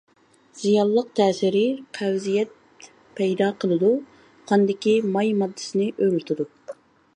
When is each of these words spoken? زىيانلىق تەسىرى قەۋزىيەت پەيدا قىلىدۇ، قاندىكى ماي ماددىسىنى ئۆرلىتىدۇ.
زىيانلىق 0.59 1.11
تەسىرى 1.19 1.61
قەۋزىيەت 1.97 2.87
پەيدا 3.21 3.51
قىلىدۇ، 3.65 3.93
قاندىكى 4.53 4.97
ماي 5.19 5.33
ماددىسىنى 5.43 5.89
ئۆرلىتىدۇ. 5.93 6.51